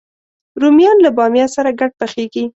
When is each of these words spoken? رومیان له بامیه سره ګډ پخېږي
رومیان 0.61 0.97
له 1.05 1.09
بامیه 1.17 1.47
سره 1.55 1.69
ګډ 1.79 1.91
پخېږي 1.99 2.45